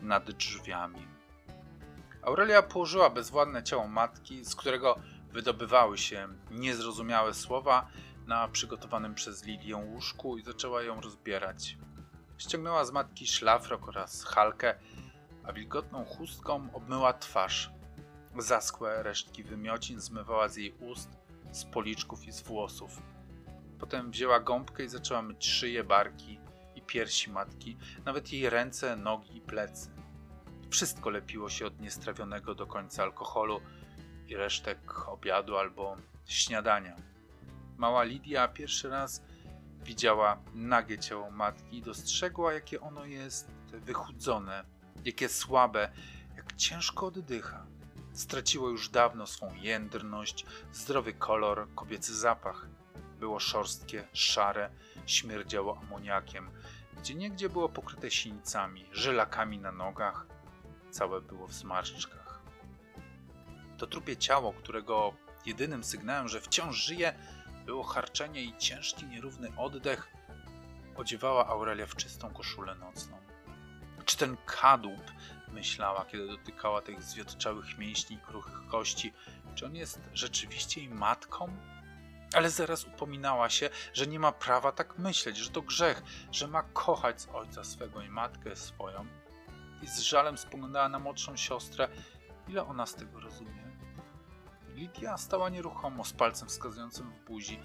[0.01, 1.08] nad drzwiami.
[2.21, 4.99] Aurelia położyła bezwładne ciało matki, z którego
[5.32, 7.88] wydobywały się niezrozumiałe słowa
[8.27, 11.77] na przygotowanym przez Lidię łóżku i zaczęła ją rozbierać.
[12.38, 14.75] Ściągnęła z matki szlafrok oraz halkę,
[15.43, 17.71] a wilgotną chustką obmyła twarz.
[18.38, 21.10] Zaschłe resztki wymiocin zmywała z jej ust,
[21.58, 23.02] z policzków i z włosów.
[23.80, 26.39] Potem wzięła gąbkę i zaczęła myć szyję, barki
[26.76, 29.89] i piersi matki, nawet jej ręce, nogi i plecy.
[30.70, 33.62] Wszystko lepiło się od niestrawionego do końca alkoholu
[34.28, 36.96] i resztek obiadu albo śniadania.
[37.78, 39.22] Mała Lidia pierwszy raz
[39.84, 44.63] widziała nagie ciało matki i dostrzegła, jakie ono jest wychudzone,
[45.06, 45.91] jakie słabe,
[46.36, 47.65] jak ciężko oddycha.
[48.17, 52.67] Straciło już dawno swą jędrność, zdrowy kolor, kobiecy zapach.
[53.19, 54.69] Było szorstkie, szare,
[55.06, 56.51] śmierdziało amoniakiem,
[56.97, 60.27] gdzie niegdzie było pokryte sinicami, żylakami na nogach,
[60.91, 62.41] całe było w zmarszczkach.
[63.77, 65.13] To trupie ciało, którego
[65.45, 67.13] jedynym sygnałem, że wciąż żyje,
[67.65, 70.08] było harczenie i ciężki, nierówny oddech,
[70.95, 73.17] odziewała Aurelia w czystą koszulę nocną.
[74.06, 75.12] Czy ten kadłub,
[75.47, 79.13] myślała, kiedy dotykała tych zwiotczałych mięśni i kruchych kości,
[79.55, 81.57] czy on jest rzeczywiście jej matką?
[82.33, 86.63] Ale zaraz upominała się, że nie ma prawa tak myśleć, że to grzech, że ma
[86.63, 89.05] kochać z ojca swego i matkę swoją.
[89.81, 91.89] I z żalem spoglądała na młodszą siostrę,
[92.47, 93.67] ile ona z tego rozumie.
[94.75, 97.60] Lidia stała nieruchomo, z palcem wskazującym w buzi.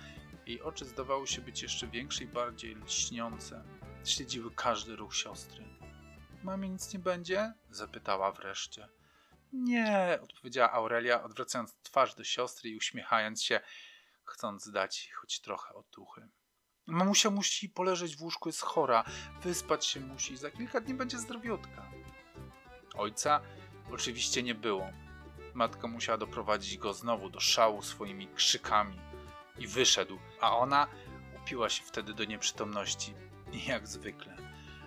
[0.46, 3.64] Jej oczy zdawały się być jeszcze większe i bardziej lśniące.
[4.04, 5.71] Śledziły każdy ruch siostry.
[6.42, 7.52] Mamie nic nie będzie?
[7.70, 8.88] zapytała wreszcie.
[9.52, 13.60] Nie, odpowiedziała Aurelia, odwracając twarz do siostry i uśmiechając się,
[14.24, 16.28] chcąc dać choć trochę otuchy.
[16.86, 19.04] Mamusia musi poleżeć w łóżku, jest chora,
[19.42, 21.90] wyspać się musi, za kilka dni będzie zdrowiutka.
[22.94, 23.40] Ojca
[23.92, 24.90] oczywiście nie było.
[25.54, 28.98] Matka musiała doprowadzić go znowu do szału swoimi krzykami
[29.58, 30.86] i wyszedł, a ona
[31.42, 33.14] upiła się wtedy do nieprzytomności,
[33.66, 34.31] jak zwykle.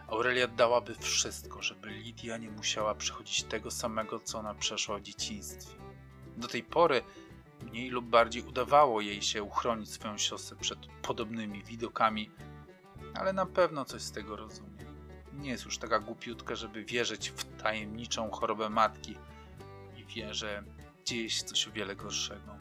[0.08, 5.76] Aurelia dałaby wszystko, żeby Lidia nie musiała przechodzić tego samego, co ona przeszła w dzieciństwie.
[6.38, 7.02] Do tej pory
[7.64, 12.32] mniej lub bardziej udawało jej się uchronić swoją siostrę przed podobnymi widokami,
[13.14, 14.86] ale na pewno coś z tego rozumie.
[15.34, 19.18] Nie jest już taka głupiutka, żeby wierzyć w tajemniczą chorobę matki
[19.98, 20.64] i wie, że
[21.06, 22.55] dzieje się coś o wiele gorszego.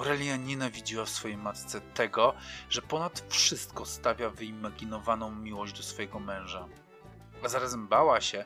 [0.00, 2.34] Aurelia nienawidziła w swojej matce tego,
[2.70, 6.68] że ponad wszystko stawia wyimaginowaną miłość do swojego męża.
[7.44, 8.44] A zarazem bała się,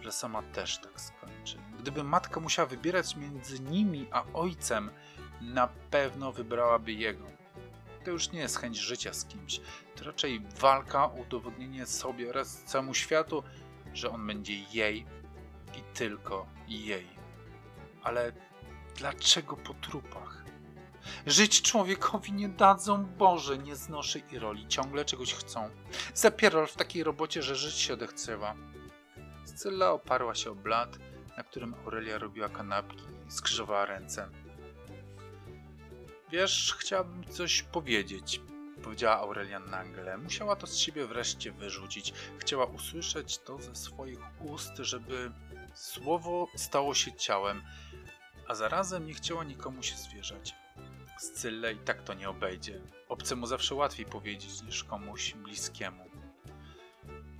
[0.00, 1.58] że sama też tak skończy.
[1.78, 4.90] Gdyby matka musiała wybierać między nimi a ojcem,
[5.40, 7.26] na pewno wybrałaby jego.
[8.04, 9.60] To już nie jest chęć życia z kimś,
[9.96, 13.42] to raczej walka, udowodnienie sobie oraz całemu światu,
[13.94, 15.06] że on będzie jej
[15.74, 17.08] i tylko jej.
[18.02, 18.32] Ale
[18.96, 20.41] dlaczego po trupach?
[21.26, 25.70] Żyć człowiekowi nie dadzą, Boże, nie znoszę i roli, ciągle czegoś chcą.
[26.14, 28.54] Zapierol w takiej robocie, że żyć się odechciewa.
[29.44, 30.98] Scylla oparła się o blat,
[31.36, 34.28] na którym Aurelia robiła kanapki i skrzyżowała ręce.
[36.30, 38.40] Wiesz, chciałabym coś powiedzieć,
[38.82, 40.18] powiedziała Aurelia nagle.
[40.18, 42.12] Musiała to z siebie wreszcie wyrzucić.
[42.38, 45.32] Chciała usłyszeć to ze swoich ust, żeby
[45.74, 47.62] słowo stało się ciałem,
[48.48, 50.61] a zarazem nie chciała nikomu się zwierzać.
[51.22, 52.80] Scyle i tak to nie obejdzie.
[53.08, 56.04] Obcemu zawsze łatwiej powiedzieć niż komuś bliskiemu.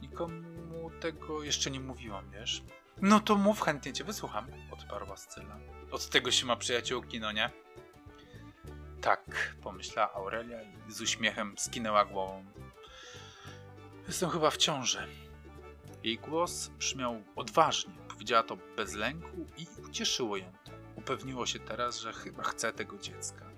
[0.03, 2.63] Nikomu tego jeszcze nie mówiłam, wiesz?
[3.01, 5.59] No to mów, chętnie cię wysłucham, odparła Scylla.
[5.91, 7.51] Od tego się ma przyjaciółki, no nie?
[9.01, 12.45] Tak, pomyślała Aurelia i z uśmiechem skinęła głową.
[14.09, 15.07] Jestem chyba w ciąży.
[16.03, 20.73] Jej głos brzmiał odważnie, powiedziała to bez lęku i ucieszyło ją to.
[20.97, 23.52] Upewniło się teraz, że chyba chce tego dziecka.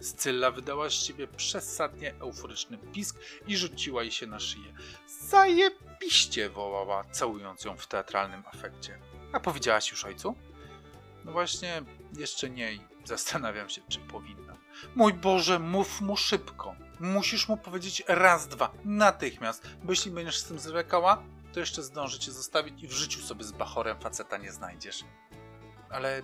[0.00, 4.74] Scylla wydała z siebie przesadnie euforyczny pisk i rzuciła jej się na szyję.
[5.20, 8.98] Zajebiście wołała, całując ją w teatralnym afekcie.
[9.32, 10.34] A powiedziałaś już ojcu?
[11.24, 11.82] No właśnie,
[12.16, 14.56] jeszcze nie i zastanawiam się, czy powinnam.
[14.94, 16.74] Mój Boże, mów mu szybko.
[17.00, 21.22] Musisz mu powiedzieć raz, dwa, natychmiast, bo jeśli będziesz z tym zwlekała,
[21.52, 25.04] to jeszcze zdąży cię zostawić i w życiu sobie z bachorem faceta nie znajdziesz.
[25.90, 26.22] Ale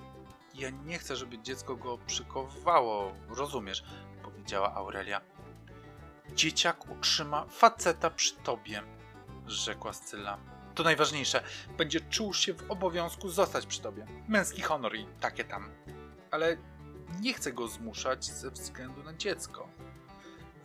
[0.54, 3.84] ja nie chcę, żeby dziecko go przykowało, rozumiesz?
[4.22, 5.20] Powiedziała Aurelia.
[6.34, 8.82] Dzieciak utrzyma faceta przy tobie,
[9.46, 10.38] rzekła Scylla.
[10.74, 11.42] To najważniejsze,
[11.78, 14.06] będzie czuł się w obowiązku zostać przy tobie.
[14.28, 15.70] Męski honor i takie tam.
[16.30, 16.56] Ale
[17.20, 19.68] nie chcę go zmuszać ze względu na dziecko.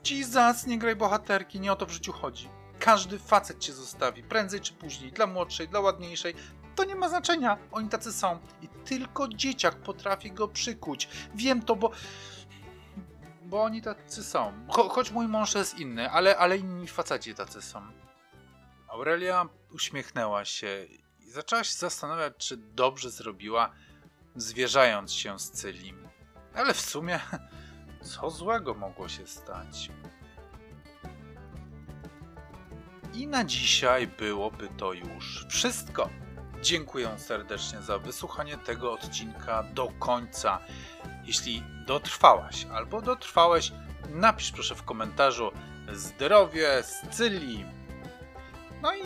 [0.10, 2.50] Jesus, nie graj bohaterki, nie o to w życiu chodzi.
[2.80, 6.34] Każdy facet cię zostawi, prędzej czy później, dla młodszej, dla ładniejszej.
[6.80, 8.40] To nie ma znaczenia, oni tacy są.
[8.62, 11.10] I tylko dzieciak potrafi go przykuć.
[11.36, 11.92] Wiem to, bo...
[13.42, 14.68] Bo oni tacy są.
[14.70, 17.82] Cho choć mój mąż jest inny, ale, ale inni faceci tacy są.
[18.88, 20.86] Aurelia uśmiechnęła się
[21.20, 23.72] i zaczęła się zastanawiać, czy dobrze zrobiła,
[24.36, 25.94] zwierzając się z Cyli.
[26.56, 27.20] Ale w sumie,
[28.16, 29.92] co złego mogło się stać?
[33.14, 36.10] I na dzisiaj byłoby to już wszystko.
[36.62, 40.60] Dziękuję serdecznie za wysłuchanie tego odcinka do końca.
[41.24, 43.72] Jeśli dotrwałaś albo dotrwałeś,
[44.10, 45.52] napisz proszę w komentarzu
[45.94, 47.66] zdrowie Scyli.
[48.82, 49.02] No i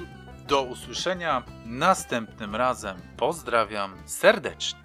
[0.47, 2.97] do usłyszenia następnym razem.
[3.17, 4.82] Pozdrawiam serdecznie.